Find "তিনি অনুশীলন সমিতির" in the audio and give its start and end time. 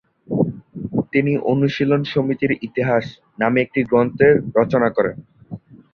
1.13-2.51